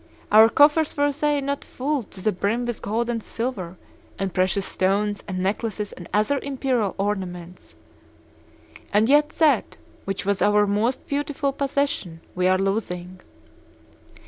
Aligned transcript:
Our 0.31 0.49
coffers 0.49 0.97
were 0.97 1.11
they 1.11 1.41
not 1.41 1.63
full 1.63 2.01
to 2.01 2.21
the 2.21 2.31
brim 2.31 2.65
with 2.65 2.81
gold 2.81 3.07
and 3.07 3.21
silver 3.21 3.77
and 4.17 4.33
precious 4.33 4.65
stones 4.65 5.23
and 5.27 5.37
necklaces 5.37 5.91
and 5.91 6.09
other 6.11 6.39
imperial 6.39 6.95
ornaments? 6.97 7.75
And 8.91 9.07
yet 9.07 9.29
that 9.37 9.77
which 10.05 10.25
was 10.25 10.41
our 10.41 10.65
most 10.65 11.05
beautiful 11.05 11.53
possession 11.53 12.21
we 12.33 12.47
are 12.47 12.57
losing! 12.57 13.21